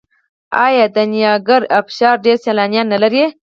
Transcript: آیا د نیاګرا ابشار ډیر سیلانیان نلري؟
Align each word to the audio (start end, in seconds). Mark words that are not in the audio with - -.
آیا 0.65 0.85
د 0.95 0.97
نیاګرا 1.11 1.67
ابشار 1.79 2.15
ډیر 2.25 2.37
سیلانیان 2.45 2.87
نلري؟ 2.93 3.23